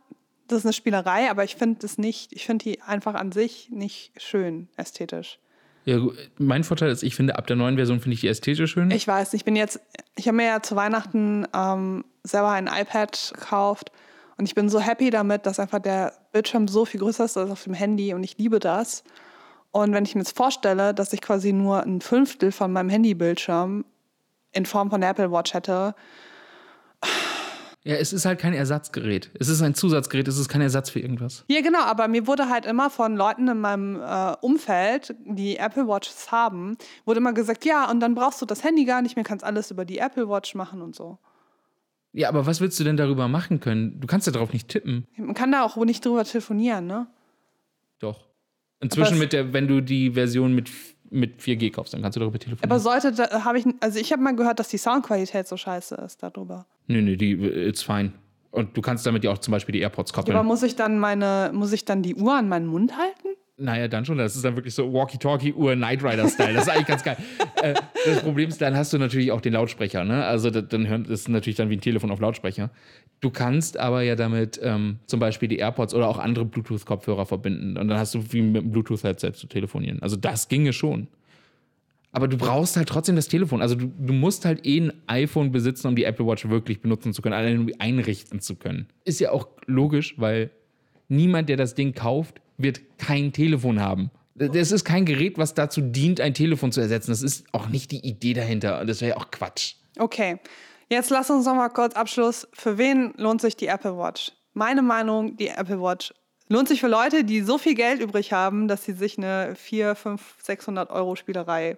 [0.50, 3.70] das ist eine Spielerei, aber ich finde das nicht, ich finde die einfach an sich
[3.70, 5.38] nicht schön ästhetisch.
[5.84, 5.98] Ja,
[6.38, 8.90] mein Vorteil ist, ich finde, ab der neuen Version finde ich die ästhetisch schön.
[8.90, 9.80] Ich weiß, ich bin jetzt,
[10.16, 13.90] ich habe mir ja zu Weihnachten ähm, selber ein iPad gekauft
[14.36, 17.50] und ich bin so happy damit, dass einfach der Bildschirm so viel größer ist als
[17.50, 19.04] auf dem Handy und ich liebe das.
[19.72, 23.84] Und wenn ich mir jetzt vorstelle, dass ich quasi nur ein Fünftel von meinem Handybildschirm
[24.52, 25.94] in Form von der Apple Watch hätte,
[27.82, 29.30] ja, es ist halt kein Ersatzgerät.
[29.38, 31.44] Es ist ein Zusatzgerät, es ist kein Ersatz für irgendwas.
[31.48, 35.88] Ja, genau, aber mir wurde halt immer von Leuten in meinem äh, Umfeld, die Apple
[35.88, 39.24] Watches haben, wurde immer gesagt, ja, und dann brauchst du das Handy gar nicht mehr,
[39.24, 41.18] kannst alles über die Apple Watch machen und so.
[42.12, 43.98] Ja, aber was willst du denn darüber machen können?
[44.00, 45.06] Du kannst ja darauf nicht tippen.
[45.16, 47.06] Man kann da auch wohl nicht drüber telefonieren, ne?
[47.98, 48.26] Doch.
[48.80, 50.70] Inzwischen mit der, wenn du die Version mit,
[51.08, 52.70] mit 4G kaufst, dann kannst du darüber telefonieren.
[52.70, 55.94] Aber sollte, da habe ich, also ich habe mal gehört, dass die Soundqualität so scheiße
[55.96, 56.66] ist darüber.
[56.90, 58.12] Nee, nee, die, it's fine.
[58.50, 60.36] Und du kannst damit ja auch zum Beispiel die AirPods koppeln.
[60.36, 63.36] Aber muss ich dann meine, muss ich dann die Uhr an meinen Mund halten?
[63.56, 64.18] Naja, dann schon.
[64.18, 66.54] Das ist dann wirklich so Walkie-Talkie-Uhr Knight Rider-Style.
[66.54, 67.16] Das ist eigentlich ganz geil.
[67.62, 67.74] Äh,
[68.06, 70.02] das Problem ist, dann hast du natürlich auch den Lautsprecher.
[70.02, 70.24] Ne?
[70.24, 72.70] Also dann hört es natürlich dann wie ein Telefon auf Lautsprecher.
[73.20, 77.76] Du kannst aber ja damit ähm, zum Beispiel die AirPods oder auch andere Bluetooth-Kopfhörer verbinden.
[77.76, 80.00] Und dann hast du wie mit einem Bluetooth-Headset zu telefonieren.
[80.00, 81.08] Also das ginge schon.
[82.12, 83.62] Aber du brauchst halt trotzdem das Telefon.
[83.62, 87.12] Also du, du musst halt eh ein iPhone besitzen, um die Apple Watch wirklich benutzen
[87.12, 88.88] zu können, allein um einrichten zu können.
[89.04, 90.50] Ist ja auch logisch, weil
[91.08, 94.10] niemand, der das Ding kauft, wird kein Telefon haben.
[94.34, 97.10] Das ist kein Gerät, was dazu dient, ein Telefon zu ersetzen.
[97.10, 98.84] Das ist auch nicht die Idee dahinter.
[98.84, 99.74] Das wäre ja auch Quatsch.
[99.98, 100.38] Okay,
[100.88, 102.48] jetzt lass uns noch mal kurz Abschluss.
[102.54, 104.32] Für wen lohnt sich die Apple Watch?
[104.54, 106.12] Meine Meinung, die Apple Watch
[106.48, 109.94] lohnt sich für Leute, die so viel Geld übrig haben, dass sie sich eine 4,
[109.94, 111.76] 5, 600 Euro Spielerei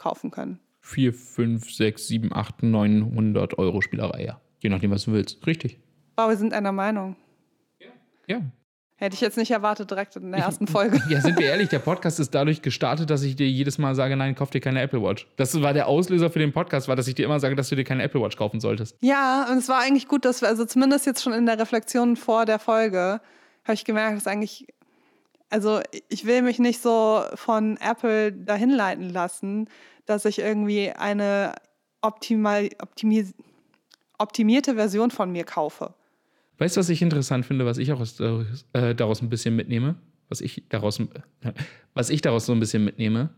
[0.00, 0.58] kaufen können.
[0.80, 4.40] 4, 5, 6, 7, 8, 900 Euro Spielerei, ja.
[4.58, 5.46] Je nachdem, was du willst.
[5.46, 5.78] Richtig.
[6.16, 7.16] Aber wir sind einer Meinung.
[8.26, 8.40] Ja.
[8.96, 11.00] Hätte ich jetzt nicht erwartet, direkt in der ersten Folge.
[11.08, 14.14] Ja, sind wir ehrlich, der Podcast ist dadurch gestartet, dass ich dir jedes Mal sage,
[14.14, 15.26] nein, kauf dir keine Apple Watch.
[15.36, 17.76] Das war der Auslöser für den Podcast, war, dass ich dir immer sage, dass du
[17.76, 18.98] dir keine Apple Watch kaufen solltest.
[19.00, 22.14] Ja, und es war eigentlich gut, dass wir, also zumindest jetzt schon in der Reflexion
[22.16, 23.22] vor der Folge,
[23.64, 24.66] habe ich gemerkt, dass eigentlich,
[25.50, 29.68] also ich will mich nicht so von Apple dahin leiten lassen,
[30.06, 31.54] dass ich irgendwie eine
[32.00, 33.26] optimal, optimi
[34.18, 35.94] optimierte Version von mir kaufe.
[36.58, 39.96] Weißt du, was ich interessant finde, was ich auch aus, äh, daraus ein bisschen mitnehme?
[40.28, 41.00] Was ich daraus,
[41.94, 43.30] was ich daraus so ein bisschen mitnehme?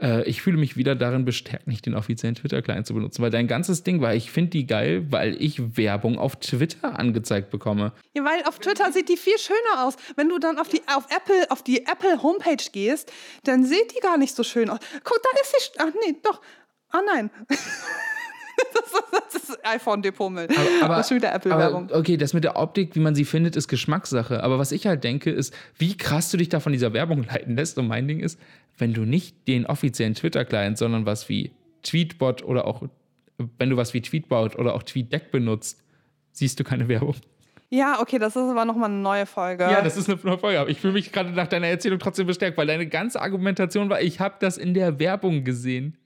[0.00, 3.46] Äh, ich fühle mich wieder darin bestärkt, nicht den offiziellen Twitter-Client zu benutzen, weil dein
[3.46, 7.92] ganzes Ding war, ich finde die geil, weil ich Werbung auf Twitter angezeigt bekomme.
[8.14, 9.96] Ja, weil auf Twitter sieht die viel schöner aus.
[10.16, 13.12] Wenn du dann auf die, auf Apple, auf die Apple Homepage gehst,
[13.44, 14.78] dann sieht die gar nicht so schön aus.
[15.04, 15.78] Guck, da ist sie.
[15.78, 16.40] Ach nee, doch.
[16.90, 17.30] Ah nein.
[19.32, 20.48] das ist iPhone-Depot-Müll.
[20.82, 21.90] Aber, ist schon wieder Apple-Werbung.
[21.92, 24.42] okay, das mit der Optik, wie man sie findet, ist Geschmackssache.
[24.42, 27.56] Aber was ich halt denke, ist, wie krass du dich da von dieser Werbung leiten
[27.56, 27.78] lässt.
[27.78, 28.38] Und mein Ding ist,
[28.78, 31.52] wenn du nicht den offiziellen Twitter-Client, sondern was wie
[31.82, 32.82] Tweetbot oder auch,
[33.58, 35.82] wenn du was wie Tweetbot oder auch TweetDeck benutzt,
[36.32, 37.16] siehst du keine Werbung.
[37.72, 39.62] Ja, okay, das ist aber nochmal eine neue Folge.
[39.62, 40.58] Ja, das ist eine neue Folge.
[40.58, 44.02] Aber ich fühle mich gerade nach deiner Erzählung trotzdem bestärkt, weil deine ganze Argumentation war,
[44.02, 45.96] ich habe das in der Werbung gesehen.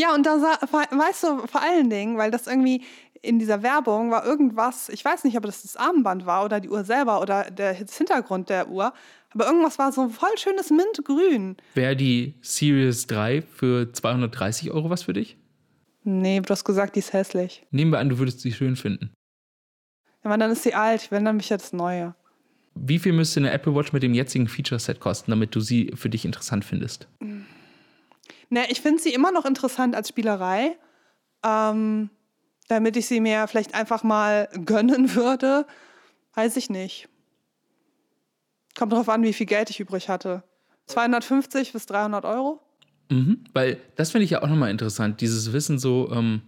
[0.00, 2.82] Ja, und da weißt du, vor allen Dingen, weil das irgendwie
[3.20, 6.70] in dieser Werbung war irgendwas, ich weiß nicht, ob das das Armband war oder die
[6.70, 8.94] Uhr selber oder der Hintergrund der Uhr,
[9.34, 11.58] aber irgendwas war so ein voll schönes Mintgrün.
[11.74, 15.36] Wäre die Series 3 für 230 Euro was für dich?
[16.02, 17.66] Nee, du hast gesagt, die ist hässlich.
[17.70, 19.12] Nehmen wir an, du würdest sie schön finden.
[20.24, 22.14] Ja, aber dann ist sie alt, wenn dann mich jetzt neue.
[22.74, 26.08] Wie viel müsste eine Apple Watch mit dem jetzigen Feature-Set kosten, damit du sie für
[26.08, 27.06] dich interessant findest?
[28.50, 30.76] Ne, ich finde sie immer noch interessant als Spielerei.
[31.44, 32.10] Ähm,
[32.70, 35.66] damit ich sie mir vielleicht einfach mal gönnen würde,
[36.34, 37.08] weiß ich nicht.
[38.76, 40.44] Kommt drauf an, wie viel Geld ich übrig hatte.
[40.86, 42.60] 250 bis 300 Euro?
[43.10, 43.44] Mhm.
[43.52, 46.42] Weil das finde ich ja auch nochmal interessant, dieses Wissen so, ähm,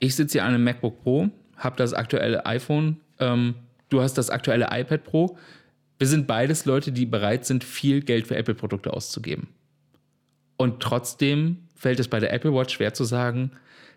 [0.00, 3.54] ich sitze hier an einem MacBook Pro, habe das aktuelle iPhone, ähm,
[3.90, 5.38] du hast das aktuelle iPad Pro.
[5.98, 9.48] Wir sind beides Leute, die bereit sind, viel Geld für Apple-Produkte auszugeben.
[10.56, 13.52] Und trotzdem fällt es bei der Apple Watch schwer zu sagen,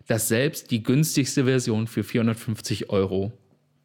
[0.06, 3.32] dass selbst die günstigste Version für 450 Euro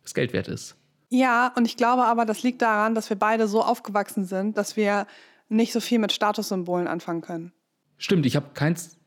[0.02, 0.76] das Geld wert ist.
[1.10, 4.76] Ja, und ich glaube aber, das liegt daran, dass wir beide so aufgewachsen sind, dass
[4.76, 5.06] wir
[5.48, 7.54] nicht so viel mit Statussymbolen anfangen können.
[7.98, 8.98] Stimmt, ich habe keins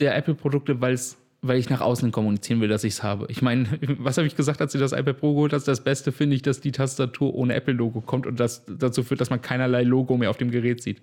[0.00, 3.26] der Apple-Produkte, weil's, weil ich nach außen kommunizieren will, dass ich es habe.
[3.28, 3.66] Ich meine,
[3.98, 5.68] was habe ich gesagt, als du das iPad Pro geholt hast?
[5.68, 9.28] Das Beste finde ich, dass die Tastatur ohne Apple-Logo kommt und das dazu führt, dass
[9.28, 11.02] man keinerlei Logo mehr auf dem Gerät sieht.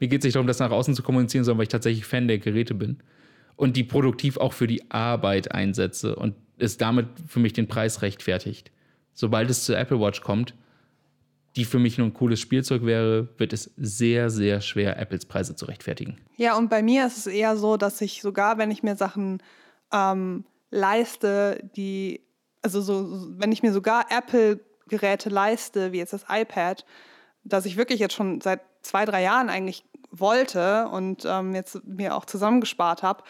[0.00, 2.26] Mir geht es nicht darum, das nach außen zu kommunizieren, sondern weil ich tatsächlich Fan
[2.26, 2.98] der Geräte bin
[3.56, 8.00] und die produktiv auch für die Arbeit einsetze und es damit für mich den Preis
[8.00, 8.70] rechtfertigt.
[9.12, 10.54] Sobald es zur Apple Watch kommt,
[11.56, 15.54] die für mich nur ein cooles Spielzeug wäre, wird es sehr, sehr schwer, Apples Preise
[15.54, 16.16] zu rechtfertigen.
[16.38, 19.42] Ja, und bei mir ist es eher so, dass ich sogar, wenn ich mir Sachen
[19.92, 22.20] ähm, leiste, die,
[22.62, 26.84] also so, wenn ich mir sogar Apple-Geräte leiste, wie jetzt das iPad,
[27.44, 32.14] das ich wirklich jetzt schon seit zwei, drei Jahren eigentlich wollte und ähm, jetzt mir
[32.16, 33.24] auch zusammengespart habe,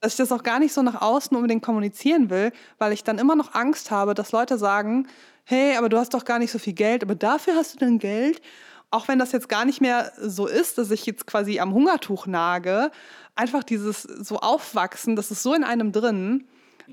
[0.00, 3.18] dass ich das auch gar nicht so nach außen unbedingt kommunizieren will, weil ich dann
[3.18, 5.08] immer noch Angst habe, dass Leute sagen,
[5.44, 7.98] hey, aber du hast doch gar nicht so viel Geld, aber dafür hast du denn
[7.98, 8.42] Geld?
[8.90, 12.26] Auch wenn das jetzt gar nicht mehr so ist, dass ich jetzt quasi am Hungertuch
[12.26, 12.90] nage,
[13.34, 16.46] einfach dieses so Aufwachsen, das ist so in einem drin.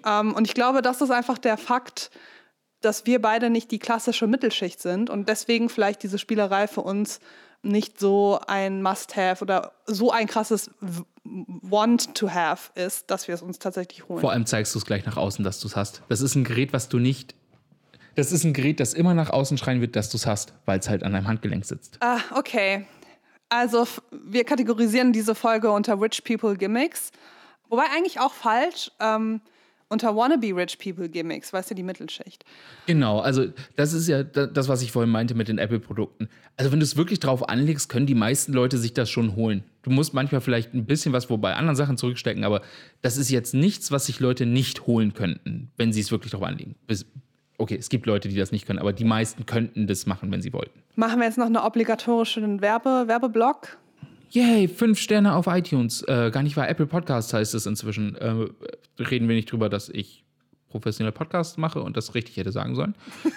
[0.05, 2.09] Ähm, und ich glaube, das ist einfach der Fakt,
[2.81, 7.19] dass wir beide nicht die klassische Mittelschicht sind und deswegen vielleicht diese Spielerei für uns
[7.61, 13.59] nicht so ein Must-Have oder so ein krasses W- Want-to-Have ist, dass wir es uns
[13.59, 14.19] tatsächlich holen.
[14.19, 16.01] Vor allem zeigst du es gleich nach außen, dass du es hast.
[16.09, 17.35] Das ist ein Gerät, was du nicht.
[18.15, 20.79] Das ist ein Gerät, das immer nach außen schreien wird, dass du es hast, weil
[20.79, 21.97] es halt an deinem Handgelenk sitzt.
[22.01, 22.85] Ah, okay.
[23.49, 27.11] Also wir kategorisieren diese Folge unter Rich People Gimmicks.
[27.69, 28.91] Wobei eigentlich auch falsch.
[28.99, 29.41] Ähm,
[29.89, 32.45] unter Wannabe Rich People Gimmicks, weißt du, die Mittelschicht.
[32.85, 36.29] Genau, also das ist ja da- das, was ich vorhin meinte mit den Apple-Produkten.
[36.55, 39.65] Also wenn du es wirklich drauf anlegst, können die meisten Leute sich das schon holen.
[39.81, 42.61] Du musst manchmal vielleicht ein bisschen was wobei anderen Sachen zurückstecken, aber
[43.01, 46.43] das ist jetzt nichts, was sich Leute nicht holen könnten, wenn sie es wirklich drauf
[46.43, 46.75] anlegen.
[47.61, 50.41] Okay, es gibt Leute, die das nicht können, aber die meisten könnten das machen, wenn
[50.41, 50.81] sie wollten.
[50.95, 53.77] Machen wir jetzt noch eine obligatorische Werbe Werbeblock?
[54.31, 56.01] Yay, fünf Sterne auf iTunes.
[56.07, 58.15] Äh, gar nicht wahr, Apple Podcast heißt es inzwischen.
[58.15, 58.47] Äh,
[58.97, 60.25] reden wir nicht drüber, dass ich
[60.69, 62.95] professionelle Podcasts mache und das richtig hätte sagen sollen.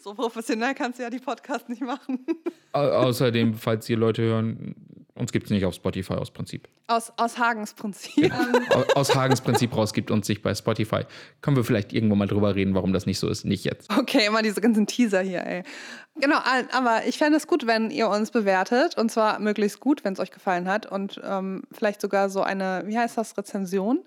[0.00, 2.24] So professionell kannst du ja die Podcast nicht machen.
[2.72, 4.74] Au außerdem, falls ihr Leute hören,
[5.18, 6.68] uns gibt es nicht auf Spotify aus Prinzip.
[6.86, 8.32] Aus, aus Hagens Prinzip.
[8.70, 11.02] Au- aus Hagens Prinzip raus gibt uns sich bei Spotify.
[11.42, 13.44] Können wir vielleicht irgendwann mal drüber reden, warum das nicht so ist?
[13.44, 13.90] Nicht jetzt.
[13.98, 15.62] Okay, immer diese ganzen Teaser hier, ey.
[16.20, 16.38] Genau,
[16.72, 18.96] aber ich fände es gut, wenn ihr uns bewertet.
[18.96, 20.86] Und zwar möglichst gut, wenn es euch gefallen hat.
[20.86, 24.00] Und ähm, vielleicht sogar so eine, wie heißt das, Rezension?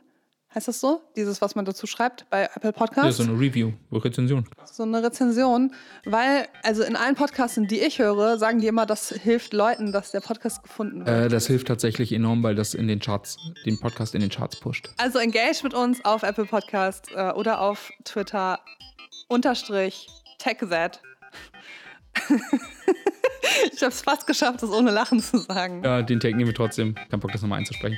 [0.54, 1.02] Heißt das so?
[1.16, 3.18] Dieses, was man dazu schreibt bei Apple Ja, Podcasts?
[3.18, 4.46] so eine Review, Rezension.
[4.66, 9.10] so eine Rezension, weil, also in allen Podcasts, die ich höre, sagen die immer, das
[9.10, 11.26] hilft Leuten, dass der Podcast gefunden wird.
[11.26, 14.60] Äh, das hilft tatsächlich enorm, weil das in den Charts, den Podcast in den Charts
[14.60, 14.90] pusht.
[14.98, 18.60] Also engage mit uns auf Apple Podcast äh, oder auf Twitter
[19.30, 21.00] unterstrich TechZ.
[23.74, 25.82] ich habe es fast geschafft, das ohne Lachen zu sagen.
[25.84, 26.96] Ja, den Tag nehmen wir trotzdem.
[27.10, 27.98] Kein Bock, das nochmal einzusprechen.